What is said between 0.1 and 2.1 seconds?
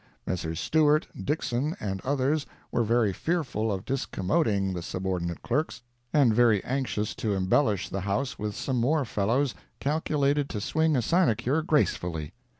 Messrs. Stewart, Dixson and